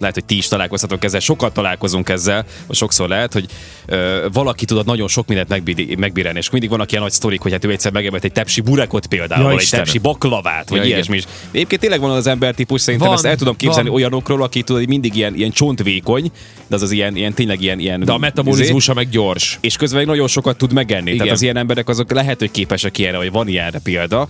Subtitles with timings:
[0.00, 3.46] lehet, hogy ti is találkozhatok ezzel, sokat találkozunk ezzel, vagy sokszor lehet, hogy
[3.86, 7.52] ö, valaki tudod nagyon sok mindent megbír, megbírni, és mindig vannak ilyen nagy sztorik, hogy
[7.52, 10.84] hát ő egyszer megevett egy tepsi burekot például, Ja, vagy egy tepsi baklavát, vagy Ja,
[10.84, 11.24] ilyesmi is.
[11.50, 13.98] Egyébként tényleg van az ember típus, szerintem Van, ezt el tudom képzelni van.
[13.98, 16.30] olyanokról, aki tudod, hogy mindig ilyen, ilyen csontvékony,
[16.66, 19.58] de az az ilyen, ilyen tényleg ilyen, ilyen De a izé, metabolizmusa meg gyors.
[19.60, 21.00] és közben meg nagyon sokat tud megenni.
[21.00, 21.12] Igen.
[21.14, 21.18] Igen.
[21.18, 24.28] Tehát az ilyen emberek azok lehet, hogy képesek ilyenre, vagy van ilyenre példa.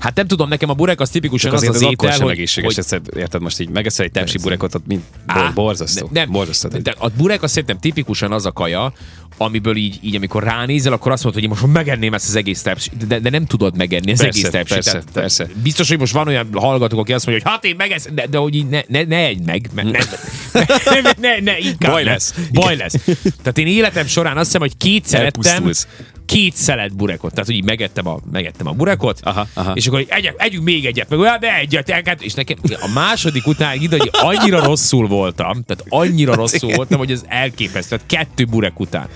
[0.00, 2.22] Hát nem tudom, nekem a burek az tipikusan Csak az az az, akkor étel, sem
[2.22, 2.74] hogy, egészséges.
[2.74, 3.18] hogy Hogy...
[3.18, 6.08] Érted, most így megeszel egy tepsi burekot, ott mind Á, bor- borzasztó.
[6.12, 6.68] Ne, nem, borzasztó.
[6.68, 8.92] de a burek az szerintem tipikusan az a kaja,
[9.36, 12.90] amiből így, így amikor ránézel, akkor azt mondod, hogy most megenném ezt az egész tepsi,
[13.08, 14.72] de, de nem tudod megenni az Persze, egész tepsi.
[14.74, 15.48] persze, Tehát- persze.
[15.62, 18.38] Biztos, hogy most van olyan hallgatók, aki azt mondja, hogy hát én megeszem, de, de
[18.38, 19.98] hogy így ne, ne, ne egy meg, ne, ne,
[21.04, 22.34] ne, ne, ne, inkább Baj lesz.
[22.52, 22.94] Baj lesz.
[23.22, 25.70] Tehát én életem során azt hiszem, hogy kétszer ettem.
[26.30, 27.30] Két szelet burekot.
[27.30, 29.72] Tehát, hogy így megettem a, megettem a burekot, Aha, aha.
[29.74, 33.46] és akkor egyek, együnk még egyet, meg olyan, de egyet, egyet, és nekem a második
[33.46, 37.96] után ide, hogy annyira rosszul voltam, tehát annyira rosszul voltam, hogy ez elképesztő.
[37.96, 39.08] Tehát kettő burek után.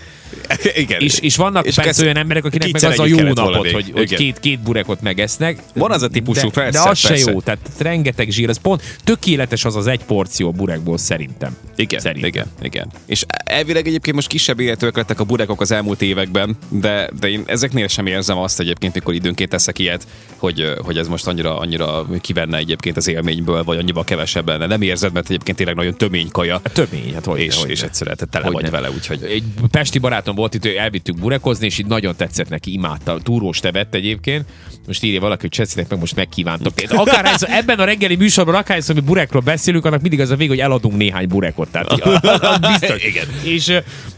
[0.75, 1.01] Igen.
[1.01, 3.73] És, és vannak és persze olyan emberek, akinek meg az a jó napot, még.
[3.73, 5.59] hogy, hogy két, két burekot megesznek.
[5.75, 7.17] Van az a típusú, de, persze, De az persze.
[7.17, 11.57] se jó, tehát rengeteg zsír, ez pont tökéletes az az egy porció burekból szerintem.
[11.77, 12.29] Igen, Szerintem.
[12.29, 12.91] igen, igen.
[13.07, 17.43] És elvileg egyébként most kisebb életők lettek a burekok az elmúlt években, de, de én
[17.47, 22.07] ezeknél sem érzem azt egyébként, mikor időnként teszek ilyet, hogy, hogy ez most annyira, annyira
[22.21, 24.67] kivenne egyébként az élményből, vagy annyival kevesebb lenne.
[24.67, 28.25] Nem érzed, mert egyébként tényleg nagyon tömény kaja, Tömény, hát hogy és, és egyszerűen te
[28.27, 28.71] tele vagy Hogyne.
[28.71, 29.23] vele, úgyhogy...
[29.23, 33.19] Egy pesti barátom volt itt, elvittük burekozni, és így nagyon tetszett neki, imádta.
[33.23, 34.45] Túrós tevett egyébként.
[34.87, 36.73] Most írja valaki, hogy Csecinek meg most megkívántok.
[36.89, 40.37] Akár ez, ebben a reggeli műsorban, akár ez, hogy burekról beszélünk, annak mindig az a
[40.37, 41.69] vég, hogy eladunk néhány burekot.
[41.71, 41.89] Tehát,
[42.79, 43.05] biztos.
[43.05, 43.27] Igen.
[43.43, 43.73] És,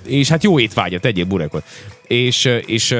[0.06, 1.64] és hát jó étvágyat, tegyél burekot.
[2.06, 2.90] És, és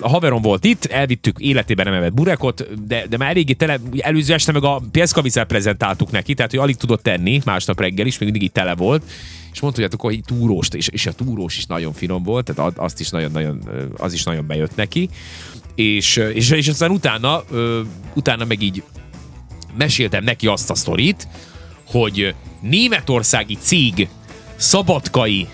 [0.00, 4.34] a haverom volt itt, elvittük életében nem evett burekot, de, de már eléggé tele, előző
[4.34, 8.30] este meg a pieszkavicel prezentáltuk neki, tehát hogy alig tudott tenni, másnap reggel is, még
[8.30, 9.02] mindig így tele volt,
[9.52, 12.78] és mondta, hogy hát akkor túróst, és, és a túrós is nagyon finom volt, tehát
[12.78, 13.62] azt is nagyon-nagyon,
[13.96, 15.08] az is nagyon bejött neki,
[15.74, 17.44] és, és, és aztán utána,
[18.14, 18.82] utána meg így
[19.78, 21.28] meséltem neki azt a sztorit,
[21.86, 24.08] hogy németországi cég
[24.56, 25.46] szabadkai,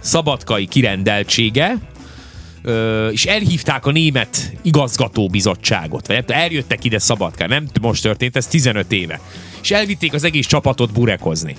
[0.00, 1.78] szabadkai kirendeltsége,
[2.62, 8.92] ö, és elhívták a német igazgatóbizottságot, vagy eljöttek ide Szabadkán, nem most történt, ez 15
[8.92, 9.20] éve.
[9.62, 11.56] És elvitték az egész csapatot burekozni.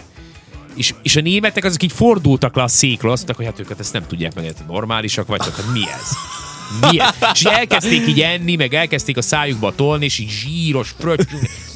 [0.75, 3.79] És, és a németek azok így fordultak le a székről, azt mondták, hogy hát őket
[3.79, 6.11] ezt nem tudják meg, hát normálisak vagytok, hát mi ez?
[6.81, 6.97] Mi?
[7.33, 11.27] És elkezdték így enni, meg elkezdték a szájukba tolni, és így zsíros, fröccs,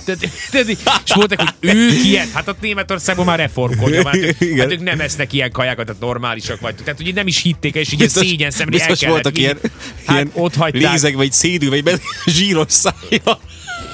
[0.04, 0.68] tehát, tehát,
[1.06, 4.60] és mondták, hogy ők ilyet, hát ott Németországban már reformkodja, hát, ők, Igen.
[4.60, 6.86] hát ők nem esznek ilyen kajákat, tehát normálisak vagytok.
[6.86, 9.58] Tehát ugye nem is hitték, és így szégyen szemre el kellett voltak ilyen,
[10.06, 10.92] hát ilyen ott hagyták.
[10.92, 13.40] lézeg, vagy szédű, vagy zsíros szája.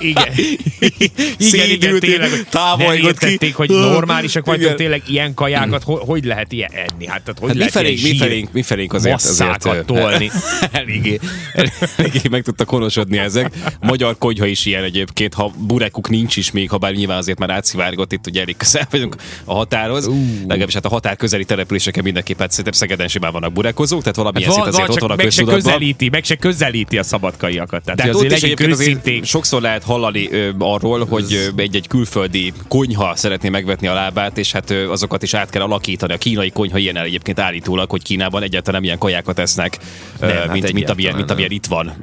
[0.10, 0.34] Igen.
[1.38, 6.72] igen, igen, tényleg, hogy távolygott hogy normálisak vagytok, tényleg ilyen kajákat, hogy, hogy lehet ilyen
[6.74, 7.08] enni?
[7.08, 10.32] Hát, tehát hogy Hát lehet felénk, ilyen mi zsír- felénk, mi felénk azért, azért tolni.
[10.72, 11.20] eléggé,
[11.98, 13.54] eléggé meg tudta konosodni ezek.
[13.82, 17.50] Magyar konyha is ilyen egyébként, ha burekuk nincs is még, ha bár nyilván azért már
[17.50, 20.08] átszivárgott, itt ugye elég közel vagyunk a határhoz.
[20.08, 20.16] Uh.
[20.48, 24.50] Legalábbis hát a határ közeli településeken mindenképp, hát szerintem Szegeden simán vannak burekozók, tehát valamilyen
[24.50, 27.84] Van, szint azért van, ott van a meg se közelíti, meg se közelíti a szabadkaiakat.
[27.84, 29.24] Tehát, is azért azért őszinték.
[29.24, 34.70] sokszor lehet hallani ö, arról, hogy egy-egy külföldi konyha szeretné megvetni a lábát, és hát
[34.70, 36.14] ö, azokat is át kell alakítani.
[36.14, 39.78] A kínai konyha ilyen egyébként állítólag, hogy Kínában egyáltalán ilyen kajákat esznek,
[40.20, 41.94] ö, Nem, hát mint, mint, amilyen, mint amilyen itt van,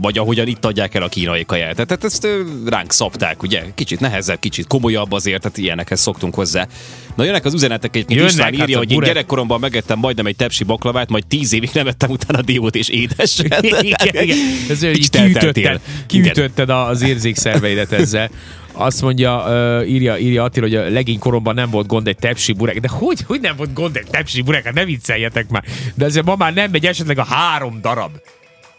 [0.00, 1.74] vagy ahogyan itt adják el a kínai kaját.
[1.74, 3.62] Tehát, ezt ö, ránk szabták, ugye?
[3.74, 6.66] Kicsit nehezebb, kicsit komolyabb azért, tehát ilyenekhez szoktunk hozzá.
[7.14, 8.18] Na jönnek az üzenetek egyébként.
[8.18, 11.26] Jönnek, István hát írja, a hogy én burek- gyerekkoromban megettem majdnem egy tepsi baklavát, majd
[11.26, 13.62] tíz évig nem ettem utána diót és édeset.
[13.80, 14.36] igen, igen.
[14.68, 14.80] Ez
[15.10, 18.30] kiütötted, kiütötted az érzékszerveidet ezzel.
[18.72, 22.52] Azt mondja, uh, írja, írja Attila, hogy a legény koromban nem volt gond egy tepsi
[22.52, 22.80] burek.
[22.80, 24.64] De hogy, hogy nem volt gond egy tepsi burek?
[24.64, 25.64] Hát ne vicceljetek már.
[25.94, 28.10] De azért ma már nem megy esetleg a három darab.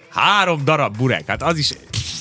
[0.10, 1.24] Három darab burek.
[1.28, 1.72] Hát az is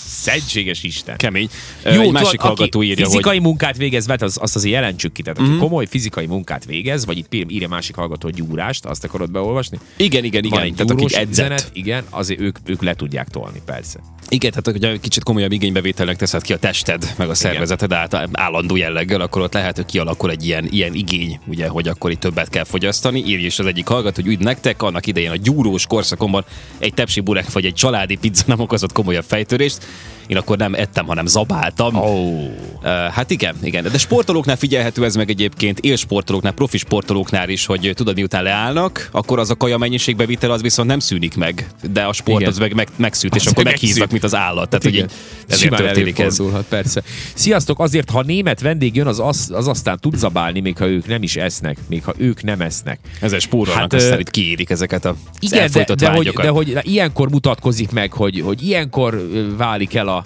[0.06, 1.16] szentséges Isten.
[1.16, 1.48] Kemény.
[1.84, 5.12] Jó, egy tudod, másik hallgató írja, fizikai hogy munkát végez, vet, az, azt azért jelentsük
[5.12, 5.22] ki.
[5.22, 5.58] Tehát, aki Mhm.
[5.58, 9.78] komoly fizikai munkát végez, vagy itt írja másik hallgató, gyúrást, azt akarod beolvasni?
[9.96, 11.30] igen, igen, Van igen, egy tehát akik edzett.
[11.30, 13.98] üzenet, igen, azért ők, ők le tudják tolni, persze.
[14.32, 18.76] Igen, tehát hogyha kicsit komolyabb igénybevételnek teszed ki a tested, meg a szervezeted által, állandó
[18.76, 22.48] jelleggel, akkor ott lehet, hogy kialakul egy ilyen, ilyen igény, ugye, hogy akkor itt többet
[22.48, 23.24] kell fogyasztani.
[23.26, 26.44] Írja is az egyik hallgató, hogy úgy nektek annak idején a gyúrós korszakomban
[26.78, 29.86] egy tepsi burek vagy egy családi pizza nem okozott komolyabb fejtörést.
[30.26, 31.96] Én akkor nem ettem, hanem zabáltam.
[31.96, 32.44] Oh.
[32.82, 33.82] Uh, hát igen, igen.
[33.82, 39.38] De sportolóknál figyelhető ez meg egyébként, élsportolóknál, profi sportolóknál is, hogy tudod, miután leállnak, akkor
[39.38, 42.50] az a kaja mennyiségbevitel az viszont nem szűnik meg, de a sport Igen.
[42.50, 44.19] az meg, meg megszűnt, és akkor meg meghíznak.
[44.20, 44.68] Mint az állat.
[44.68, 45.04] Tehát, hogy Igen.
[45.04, 45.14] így
[45.46, 46.40] ezért Simán történik ez.
[46.68, 47.02] persze.
[47.34, 51.06] Sziasztok, azért, ha német vendég jön, az, az, az aztán tud zabálni, még ha ők
[51.06, 52.98] nem is esznek, még ha ők nem esznek.
[53.20, 56.44] Ezen spórolnak, Hát, hát, aztán ö, itt kiérik ezeket a Igen, de, de, hogy, vágyokat.
[56.44, 60.24] de hogy ilyenkor mutatkozik meg, hogy, hogy ilyenkor válik el a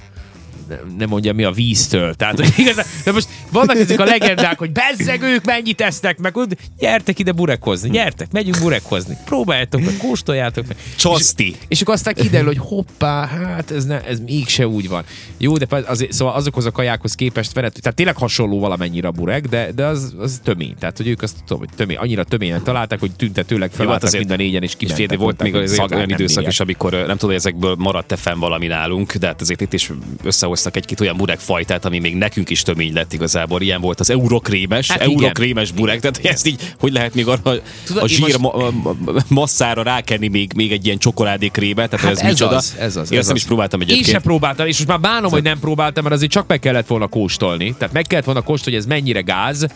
[0.98, 2.14] nem mondja mi a víztől.
[2.14, 6.36] Tehát, hogy igazán, de most vannak ezek a legendák, hogy bezzeg ők mennyit esznek, meg
[6.36, 10.76] úgy, gyertek ide burekozni, gyertek, megyünk burekozni, próbáljátok meg, kóstoljátok meg.
[10.96, 11.46] Csoszti.
[11.46, 15.04] És, és akkor aztán kiderül, hogy hoppá, hát ez, ne, ez mégse úgy van.
[15.38, 19.46] Jó, de azért, szóval azokhoz a kajákhoz képest velet, tehát tényleg hasonló valamennyire a burek,
[19.46, 20.74] de, de az, az tömény.
[20.78, 24.30] Tehát, hogy ők azt tudom, hogy tömény, annyira töményen találták, hogy tüntetőleg hát felálltak mind
[24.30, 25.18] a négyen, és kimentek.
[25.18, 29.14] volt még szagát olyan időszak is, amikor nem tudom, hogy ezekből maradt-e fenn valami nálunk,
[29.14, 29.90] de hát azért itt is
[30.54, 33.60] összehoztak egy-két olyan burek fajtát, ami még nekünk is tömény lett igazából.
[33.62, 35.20] Ilyen volt az eurokrémes, Hát hát igen.
[35.22, 37.40] eurokrémes burek, tehát ezt így, hogy lehet még arra
[37.84, 38.94] Tudod, a én zsír most- ma, ma-
[39.28, 42.56] masszára rákenni még, még egy ilyen csokoládékrémet, tehát Hát ez, ez micsoda.
[42.56, 44.10] az, ez az, Én ez ezt nem is próbáltam Én egyébként.
[44.12, 47.06] sem próbáltam, és most már bánom, hogy nem próbáltam, mert azért csak meg kellett volna
[47.06, 47.74] kóstolni.
[47.78, 49.66] Tehát meg kellett volna kóstolni, hogy ez mennyire gáz.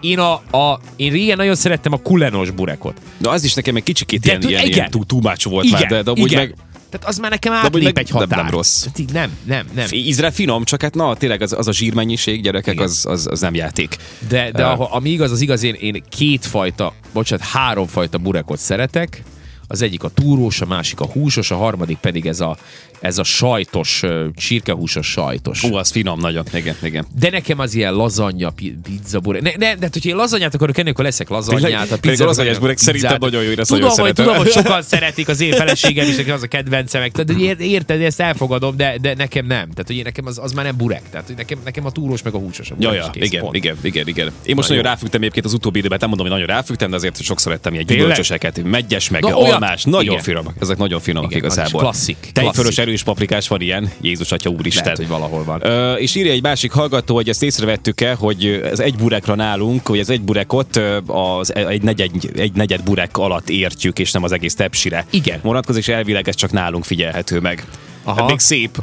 [0.00, 2.96] Én, a, a, én régen nagyon szerettem a kulenos burekot.
[3.18, 4.74] Na az is nekem egy kicsikét De ilyen, tud- ilyen, igen.
[4.76, 5.04] ilyen túl,
[5.44, 6.44] volt Igen, már, de, de amúgy igen.
[6.46, 6.54] meg
[6.92, 8.38] Tehát az már nekem átlép meg egy nem- határ.
[8.38, 8.78] nem rossz.
[8.82, 9.86] Tehát így Nem, nem, nem.
[9.90, 12.86] ízre finom, csak hát na, tényleg az, az a zsírmennyiség, gyerekek, Igen.
[12.86, 13.96] az, az, az nem játék.
[14.28, 19.22] De, de uh, ami igaz, az igaz, én, én kétfajta, bocsánat, háromfajta burekot szeretek.
[19.66, 22.56] Az egyik a túrós, a másik a húsos, a harmadik pedig ez a,
[23.02, 24.02] ez a sajtos,
[24.34, 25.62] csirkehúsos sajtos.
[25.64, 27.06] Ó, az finom nagyon, igen, igen.
[27.18, 29.42] De nekem az ilyen lazanya, pi- pizza, burek.
[29.42, 31.90] Ne, ne, de hát, hogyha én lazanyát akarok enni, akkor leszek lazanyát.
[31.90, 34.24] A pizza, lazanyás burek szerintem nagyon jó, én tudom, nagyon hogy, szeretem.
[34.24, 38.00] tudom, hogy sokan szeretik, az én feleségem is, nekem az a kedvencem, tehát, ér- érted,
[38.02, 39.68] ezt elfogadom, de, de nekem nem.
[39.70, 41.02] Tehát, hogy én nekem az, az már nem burek.
[41.10, 42.70] Tehát, hogy nekem, nekem a túrós meg a húsos.
[42.70, 43.54] A burek ja, kész, igen, pont.
[43.56, 44.26] igen, igen, igen.
[44.26, 44.90] Én most Na, nagyon jó.
[44.90, 47.84] ráfügtem egyébként az utóbbi időben, nem mondom, hogy nagyon ráfügtem, de azért sokszor ettem ilyen
[47.86, 50.54] gyümölcsöseket, megyes meg, Na, almás, nagyon finomak.
[50.60, 51.80] Ezek nagyon finomak igazából.
[51.80, 52.91] klasszik, Tejfölös klasszik.
[52.92, 54.82] Erős paprikás van ilyen, Jézus Atya úristen.
[54.82, 55.66] Lehet, hogy valahol van.
[55.66, 59.98] Ö, és írja egy másik hallgató, hogy ezt észrevettük-e, hogy ez egy burekra nálunk, hogy
[59.98, 64.54] az egy burekot az egy negyed, egy negyed burek alatt értjük, és nem az egész
[64.54, 65.06] tepsire.
[65.10, 65.38] Igen.
[65.42, 67.66] Vonatkozik, és elvileg ez csak nálunk figyelhető meg.
[68.04, 68.20] Aha.
[68.20, 68.82] Hát még szép.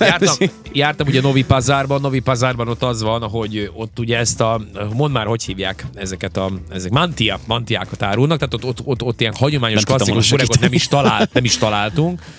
[0.00, 0.34] Jártam,
[0.72, 4.60] jártam ugye Novi Pazárban, Novi Pazárban ott az van, hogy ott ugye ezt a,
[4.94, 9.20] mondd már, hogy hívják ezeket a, ezek mantia, mantiákat árulnak, tehát ott, ott, ott, ott
[9.20, 12.22] ilyen hagyományos Nem klasszikus burekot nem is, talált, nem is találtunk.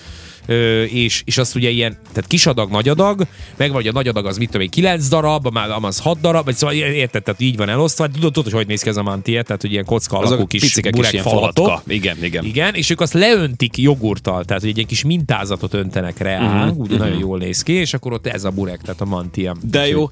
[0.90, 3.26] És, és azt ugye ilyen, tehát kis adag, nagy adag,
[3.56, 6.44] meg vagy a nagy adag az mit tudom én, 9 darab, a az 6 darab,
[6.44, 9.02] vagy szóval érted, tehát így van elosztva, tudod, tudod, hogy hogy néz ki ez a
[9.02, 11.82] mantia, tehát hogy ilyen kocka alakú Azok kis burek falatok.
[11.86, 12.44] Igen, igen.
[12.44, 16.52] Igen, és ők azt leöntik jogurttal, tehát hogy egy ilyen kis mintázatot öntenek rá, uh-huh,
[16.54, 19.56] Mhm, ugye nagyon jól néz ki, és akkor ott ez a burek, tehát a mantia.
[19.62, 20.10] De jó.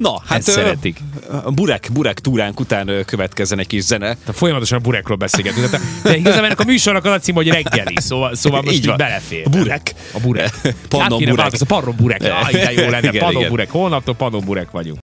[0.00, 0.98] Na, hát ö, szeretik.
[1.44, 4.06] a burek, burek túránk után következzen egy kis zene.
[4.06, 5.70] Tehát folyamatosan a burekról beszélgetünk.
[5.70, 8.86] Tehát, de igazából ennek a műsornak az a cím, hogy reggeli, szóval, szóval most Így
[8.86, 9.48] így, belefér.
[9.48, 9.94] Burek.
[10.12, 10.50] A burek.
[10.88, 11.36] Pannon Át kéne burek.
[11.36, 12.22] változni, a parron burek.
[12.22, 13.10] Jaj, de jó lenne.
[13.10, 13.70] Pannon burek.
[13.70, 14.98] Holnaptól pannon burek vagyunk.